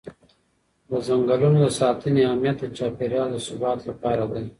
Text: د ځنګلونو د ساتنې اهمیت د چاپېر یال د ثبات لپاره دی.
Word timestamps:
د 0.89 0.91
ځنګلونو 1.07 1.59
د 1.63 1.67
ساتنې 1.79 2.21
اهمیت 2.25 2.57
د 2.61 2.65
چاپېر 2.77 3.11
یال 3.17 3.29
د 3.33 3.37
ثبات 3.47 3.79
لپاره 3.89 4.23
دی. 4.31 4.45